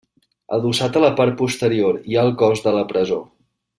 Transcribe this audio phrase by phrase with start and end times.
[0.55, 3.21] Adossat a la part posterior hi ha el cos de la presó.